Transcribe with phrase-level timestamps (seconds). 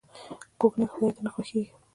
[0.59, 1.71] کوږ نیت خداي ته نه خوښیږي